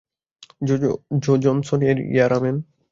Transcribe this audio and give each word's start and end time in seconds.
জো 1.23 1.33
Johnson 1.37 1.79
এর 1.81 1.97
ইয়ারাম্যান। 2.13 2.57